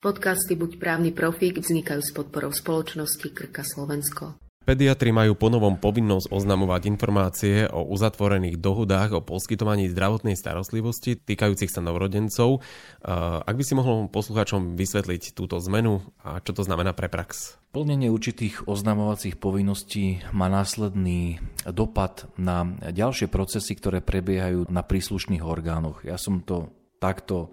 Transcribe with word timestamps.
Podcasty 0.00 0.56
Buď 0.56 0.80
právny 0.80 1.12
profík 1.12 1.60
vznikajú 1.60 2.00
s 2.00 2.16
podporou 2.16 2.56
spoločnosti 2.56 3.36
Krka 3.36 3.60
Slovensko. 3.60 4.32
Pediatri 4.64 5.12
majú 5.12 5.36
ponovom 5.36 5.76
povinnosť 5.76 6.32
oznamovať 6.32 6.88
informácie 6.88 7.68
o 7.68 7.84
uzatvorených 7.84 8.56
dohodách 8.56 9.12
o 9.12 9.20
poskytovaní 9.20 9.92
zdravotnej 9.92 10.40
starostlivosti 10.40 11.20
týkajúcich 11.20 11.68
sa 11.68 11.84
novorodencov. 11.84 12.64
Ak 13.44 13.52
by 13.52 13.60
si 13.60 13.76
mohol 13.76 14.08
poslucháčom 14.08 14.72
vysvetliť 14.72 15.36
túto 15.36 15.60
zmenu 15.68 16.00
a 16.24 16.40
čo 16.40 16.56
to 16.56 16.64
znamená 16.64 16.96
pre 16.96 17.12
prax? 17.12 17.60
Plnenie 17.76 18.08
určitých 18.08 18.64
oznamovacích 18.72 19.36
povinností 19.36 20.24
má 20.32 20.48
následný 20.48 21.44
dopad 21.68 22.24
na 22.40 22.64
ďalšie 22.88 23.28
procesy, 23.28 23.76
ktoré 23.76 24.00
prebiehajú 24.00 24.64
na 24.72 24.80
príslušných 24.80 25.44
orgánoch. 25.44 26.08
Ja 26.08 26.16
som 26.16 26.40
to 26.40 26.72
takto 26.96 27.52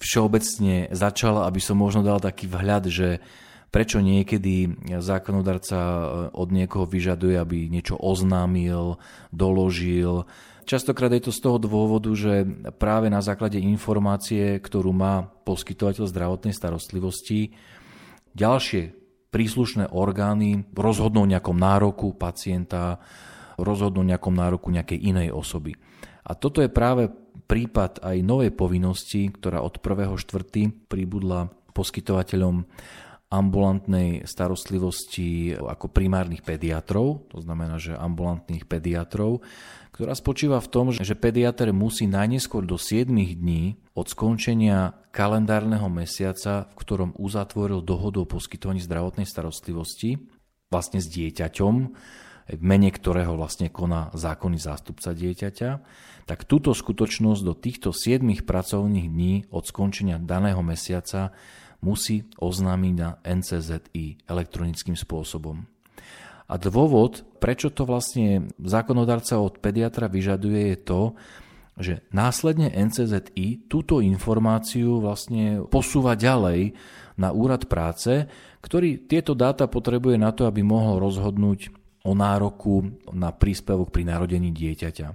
všeobecne 0.00 0.92
začal, 0.92 1.44
aby 1.44 1.60
som 1.60 1.80
možno 1.80 2.04
dal 2.04 2.20
taký 2.22 2.48
vhľad, 2.48 2.84
že 2.88 3.08
prečo 3.72 4.04
niekedy 4.04 4.84
zákonodarca 5.00 5.78
eh, 5.80 6.02
od 6.36 6.48
niekoho 6.52 6.84
vyžaduje, 6.84 7.40
aby 7.40 7.72
niečo 7.72 7.96
oznámil, 7.96 9.00
doložil. 9.32 10.28
Častokrát 10.62 11.10
je 11.10 11.26
to 11.26 11.32
z 11.34 11.40
toho 11.42 11.58
dôvodu, 11.58 12.12
že 12.14 12.46
práve 12.78 13.10
na 13.10 13.18
základe 13.18 13.58
informácie, 13.58 14.62
ktorú 14.62 14.94
má 14.94 15.26
poskytovateľ 15.42 16.06
zdravotnej 16.06 16.54
starostlivosti, 16.54 17.58
ďalšie 18.38 18.94
príslušné 19.32 19.90
orgány 19.90 20.68
rozhodnú 20.76 21.24
o 21.24 21.30
nejakom 21.32 21.56
nároku 21.56 22.14
pacienta, 22.14 23.00
rozhodnú 23.56 24.04
o 24.04 24.10
nejakom 24.12 24.36
nároku 24.36 24.68
nejakej 24.70 25.02
inej 25.02 25.28
osoby. 25.34 25.74
A 26.22 26.38
toto 26.38 26.62
je 26.62 26.70
práve 26.70 27.10
prípad 27.52 28.00
aj 28.00 28.16
novej 28.24 28.56
povinnosti, 28.56 29.28
ktorá 29.28 29.60
od 29.60 29.76
1.4. 29.76 30.16
pribudla 30.88 31.52
poskytovateľom 31.76 32.64
ambulantnej 33.28 34.24
starostlivosti 34.24 35.56
ako 35.56 35.92
primárnych 35.92 36.40
pediatrov, 36.40 37.28
to 37.28 37.44
znamená, 37.44 37.76
že 37.76 37.92
ambulantných 37.92 38.64
pediatrov, 38.64 39.44
ktorá 39.92 40.16
spočíva 40.16 40.64
v 40.64 40.68
tom, 40.72 40.86
že 40.96 41.12
pediatr 41.12 41.68
musí 41.76 42.08
najneskôr 42.08 42.64
do 42.64 42.80
7 42.80 43.12
dní 43.12 43.76
od 43.92 44.08
skončenia 44.08 44.96
kalendárneho 45.12 45.92
mesiaca, 45.92 46.72
v 46.72 46.76
ktorom 46.80 47.10
uzatvoril 47.20 47.84
dohodu 47.84 48.24
o 48.24 48.28
poskytovaní 48.28 48.80
zdravotnej 48.80 49.28
starostlivosti, 49.28 50.16
vlastne 50.72 51.04
s 51.04 51.08
dieťaťom, 51.12 51.74
v 52.50 52.62
mene 52.62 52.90
ktorého 52.90 53.38
vlastne 53.38 53.70
koná 53.70 54.10
zákonný 54.14 54.58
zástupca 54.58 55.14
dieťaťa, 55.14 55.70
tak 56.26 56.46
túto 56.46 56.74
skutočnosť 56.74 57.40
do 57.42 57.54
týchto 57.54 57.90
7 57.90 58.22
pracovných 58.42 59.08
dní 59.10 59.34
od 59.50 59.66
skončenia 59.66 60.22
daného 60.22 60.62
mesiaca 60.62 61.34
musí 61.82 62.30
oznámiť 62.38 62.94
na 62.94 63.18
NCZI 63.26 64.30
elektronickým 64.30 64.94
spôsobom. 64.94 65.66
A 66.46 66.54
dôvod, 66.60 67.24
prečo 67.42 67.72
to 67.72 67.88
vlastne 67.88 68.52
zákonodarca 68.60 69.40
od 69.40 69.58
pediatra 69.58 70.06
vyžaduje, 70.06 70.76
je 70.76 70.78
to, 70.78 71.02
že 71.80 71.94
následne 72.12 72.68
NCZI 72.68 73.66
túto 73.66 74.04
informáciu 74.04 75.00
vlastne 75.00 75.64
posúva 75.72 76.12
ďalej 76.12 76.76
na 77.16 77.32
úrad 77.32 77.66
práce, 77.66 78.28
ktorý 78.60 79.08
tieto 79.08 79.32
dáta 79.32 79.66
potrebuje 79.66 80.20
na 80.20 80.30
to, 80.30 80.44
aby 80.44 80.60
mohol 80.60 81.00
rozhodnúť 81.00 81.81
o 82.02 82.12
nároku 82.12 82.98
na 83.14 83.30
príspevok 83.30 83.94
pri 83.94 84.06
narodení 84.06 84.50
dieťaťa. 84.50 85.08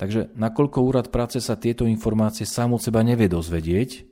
Takže 0.00 0.32
nakoľko 0.32 0.78
úrad 0.80 1.06
práce 1.12 1.38
sa 1.44 1.60
tieto 1.60 1.84
informácie 1.84 2.48
sám 2.48 2.74
od 2.74 2.80
seba 2.80 3.04
nevie 3.04 3.28
dozvedieť 3.28 4.08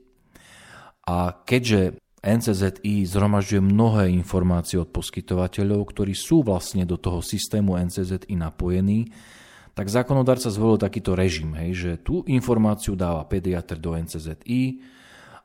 a 1.09 1.33
keďže 1.33 1.97
NCZI 2.19 3.07
zhromažďuje 3.07 3.61
mnohé 3.63 4.03
informácie 4.11 4.77
od 4.77 4.91
poskytovateľov, 4.91 5.87
ktorí 5.87 6.13
sú 6.13 6.43
vlastne 6.43 6.83
do 6.83 6.99
toho 6.99 7.23
systému 7.23 7.79
NCZI 7.79 8.35
napojení, 8.35 9.09
tak 9.73 9.87
zákonodárca 9.87 10.51
zvolil 10.51 10.75
takýto 10.75 11.15
režim, 11.15 11.55
hej, 11.55 11.71
že 11.73 11.91
tú 12.03 12.27
informáciu 12.27 12.99
dáva 12.99 13.23
pediatr 13.23 13.79
do 13.79 13.95
NCZI, 13.95 14.83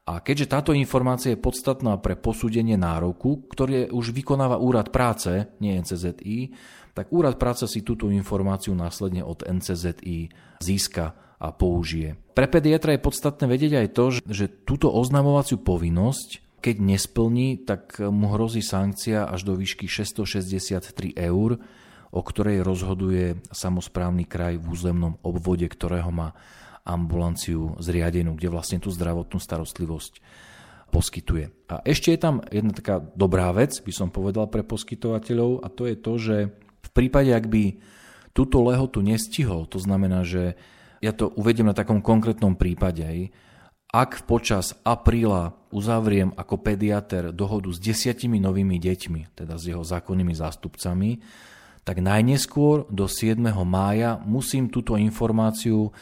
a 0.05 0.21
keďže 0.21 0.53
táto 0.53 0.77
informácia 0.77 1.33
je 1.33 1.41
podstatná 1.41 1.97
pre 1.97 2.13
posúdenie 2.13 2.77
nároku, 2.77 3.49
ktorý 3.49 3.89
už 3.89 4.13
vykonáva 4.13 4.61
úrad 4.61 4.93
práce, 4.93 5.49
nie 5.65 5.81
NCZI, 5.81 6.53
tak 6.93 7.09
úrad 7.09 7.41
práce 7.41 7.65
si 7.65 7.81
túto 7.81 8.13
informáciu 8.13 8.77
následne 8.77 9.25
od 9.25 9.41
NCZI 9.41 10.29
získa 10.61 11.17
a 11.41 11.49
použije. 11.57 12.21
Pre 12.37 12.47
pediatra 12.53 12.93
je 12.93 13.01
podstatné 13.01 13.49
vedieť 13.49 13.73
aj 13.81 13.89
to, 13.97 14.05
že 14.29 14.47
túto 14.69 14.93
oznamovaciu 14.93 15.57
povinnosť, 15.65 16.61
keď 16.61 16.77
nesplní, 16.85 17.65
tak 17.65 17.97
mu 18.01 18.29
hrozí 18.37 18.61
sankcia 18.61 19.25
až 19.25 19.49
do 19.49 19.57
výšky 19.57 19.89
663 19.89 21.17
eur, 21.17 21.61
o 22.15 22.21
ktorej 22.21 22.61
rozhoduje 22.61 23.41
samozprávny 23.51 24.29
kraj 24.29 24.61
v 24.61 24.69
územnom 24.69 25.17
obvode, 25.25 25.65
ktorého 25.65 26.13
má 26.13 26.37
ambulanciu 26.85 27.81
zriadenú, 27.81 28.37
kde 28.37 28.53
vlastne 28.53 28.79
tú 28.79 28.93
zdravotnú 28.93 29.41
starostlivosť 29.41 30.21
poskytuje. 30.93 31.51
A 31.73 31.83
ešte 31.83 32.15
je 32.15 32.21
tam 32.21 32.45
jedna 32.53 32.71
taká 32.71 33.03
dobrá 33.03 33.51
vec, 33.51 33.75
by 33.83 33.91
som 33.91 34.15
povedal 34.15 34.47
pre 34.47 34.63
poskytovateľov, 34.63 35.65
a 35.65 35.69
to 35.73 35.91
je 35.91 35.97
to, 35.99 36.13
že 36.21 36.37
v 36.55 36.89
prípade, 36.93 37.33
ak 37.35 37.51
by 37.51 37.83
túto 38.37 38.63
lehotu 38.63 39.03
nestihol, 39.03 39.67
to 39.67 39.83
znamená, 39.83 40.23
že 40.23 40.55
ja 41.03 41.11
to 41.11 41.33
uvediem 41.35 41.67
na 41.67 41.77
takom 41.77 42.05
konkrétnom 42.05 42.55
prípade, 42.55 43.35
ak 43.95 44.27
počas 44.27 44.75
apríla 44.83 45.55
uzavriem 45.71 46.35
ako 46.35 46.59
pediater 46.59 47.31
dohodu 47.31 47.71
s 47.71 47.79
desiatimi 47.79 48.43
novými 48.43 48.79
deťmi, 48.83 49.39
teda 49.39 49.55
s 49.55 49.71
jeho 49.71 49.87
zákonnými 49.87 50.35
zástupcami, 50.35 51.11
tak 51.85 52.01
najneskôr 52.01 52.89
do 52.89 53.05
7. 53.05 53.37
mája 53.65 54.17
musím 54.25 54.73
túto 54.73 54.97
informáciu 54.97 55.93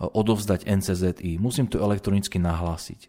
odovzdať 0.00 0.64
NCZI. 0.64 1.40
Musím 1.40 1.68
to 1.68 1.80
elektronicky 1.80 2.40
nahlásiť. 2.40 3.08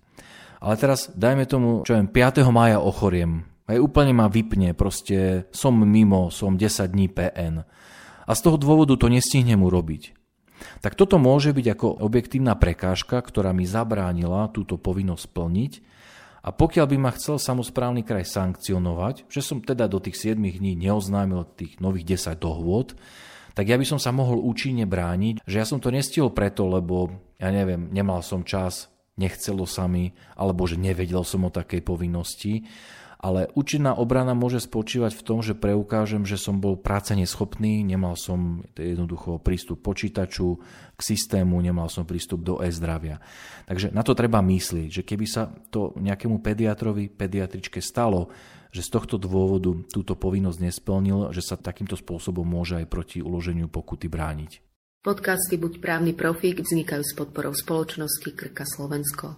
Ale 0.61 0.75
teraz 0.79 1.11
dajme 1.15 1.47
tomu, 1.47 1.83
čo 1.87 1.95
viem, 1.95 2.07
5. 2.07 2.43
mája 2.51 2.79
ochoriem. 2.79 3.47
Aj 3.67 3.79
úplne 3.79 4.11
ma 4.11 4.27
vypne, 4.27 4.75
proste 4.75 5.47
som 5.55 5.71
mimo, 5.73 6.27
som 6.27 6.59
10 6.59 6.91
dní 6.91 7.07
PN. 7.07 7.63
A 8.27 8.31
z 8.31 8.41
toho 8.43 8.59
dôvodu 8.59 8.95
to 8.99 9.07
nestihnem 9.07 9.63
urobiť. 9.63 10.15
Tak 10.83 10.93
toto 10.93 11.17
môže 11.17 11.55
byť 11.55 11.67
ako 11.73 11.87
objektívna 12.05 12.53
prekážka, 12.53 13.17
ktorá 13.17 13.49
mi 13.49 13.65
zabránila 13.65 14.51
túto 14.53 14.77
povinnosť 14.77 15.23
splniť. 15.25 15.71
A 16.41 16.49
pokiaľ 16.49 16.85
by 16.89 16.97
ma 16.97 17.11
chcel 17.13 17.37
samozprávny 17.37 18.01
kraj 18.01 18.25
sankcionovať, 18.25 19.29
že 19.29 19.45
som 19.45 19.61
teda 19.61 19.85
do 19.85 20.01
tých 20.01 20.33
7 20.33 20.41
dní 20.41 20.73
neoznámil 20.73 21.45
tých 21.53 21.77
nových 21.77 22.17
10 22.17 22.41
dohôd, 22.41 22.97
tak 23.53 23.69
ja 23.69 23.77
by 23.77 23.85
som 23.85 23.99
sa 24.01 24.09
mohol 24.09 24.41
účinne 24.41 24.87
brániť, 24.89 25.43
že 25.45 25.59
ja 25.61 25.65
som 25.67 25.77
to 25.77 25.93
nestihol 25.93 26.33
preto, 26.33 26.65
lebo 26.65 27.13
ja 27.37 27.53
neviem, 27.53 27.91
nemal 27.93 28.25
som 28.25 28.41
čas, 28.41 28.89
nechcelo 29.19 29.69
sa 29.69 29.85
mi, 29.85 30.15
alebo 30.33 30.65
že 30.65 30.79
nevedel 30.79 31.21
som 31.21 31.45
o 31.45 31.53
takej 31.53 31.83
povinnosti. 31.85 32.65
Ale 33.21 33.53
účinná 33.53 33.93
obrana 33.93 34.33
môže 34.33 34.57
spočívať 34.57 35.13
v 35.13 35.21
tom, 35.21 35.45
že 35.45 35.53
preukážem, 35.53 36.25
že 36.25 36.41
som 36.41 36.57
bol 36.57 36.73
práce 36.73 37.13
neschopný, 37.13 37.85
nemal 37.85 38.17
som 38.17 38.65
jednoducho 38.73 39.37
prístup 39.37 39.85
počítaču 39.85 40.57
k 40.97 41.01
systému, 41.05 41.61
nemal 41.61 41.85
som 41.85 42.01
prístup 42.01 42.41
do 42.41 42.57
e-zdravia. 42.65 43.21
Takže 43.69 43.93
na 43.93 44.01
to 44.01 44.17
treba 44.17 44.41
myslieť, 44.41 44.89
že 44.89 45.05
keby 45.05 45.25
sa 45.29 45.53
to 45.69 45.93
nejakému 46.01 46.41
pediatrovi, 46.41 47.13
pediatričke 47.13 47.77
stalo, 47.77 48.33
že 48.73 48.81
z 48.81 48.89
tohto 48.89 49.21
dôvodu 49.21 49.69
túto 49.93 50.17
povinnosť 50.17 50.57
nesplnil, 50.57 51.29
že 51.29 51.45
sa 51.45 51.61
takýmto 51.61 51.93
spôsobom 51.93 52.41
môže 52.41 52.81
aj 52.81 52.89
proti 52.89 53.21
uloženiu 53.21 53.69
pokuty 53.69 54.09
brániť. 54.09 54.65
Podcasty 55.05 55.61
Buď 55.61 55.77
právny 55.77 56.17
profík 56.17 56.61
vznikajú 56.61 57.05
s 57.05 57.13
podporou 57.13 57.53
spoločnosti 57.53 58.29
Krka 58.33 58.65
Slovensko. 58.65 59.37